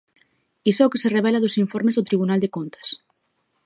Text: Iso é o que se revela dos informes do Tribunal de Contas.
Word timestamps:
Iso 0.71 0.81
é 0.83 0.87
o 0.87 0.91
que 0.93 1.01
se 1.03 1.13
revela 1.15 1.43
dos 1.43 1.57
informes 1.63 1.95
do 1.95 2.07
Tribunal 2.09 2.39
de 2.41 2.51
Contas. 2.55 2.87